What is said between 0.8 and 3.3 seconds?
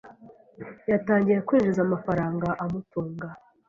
yatangiye kwinjiza amafaranga amutunga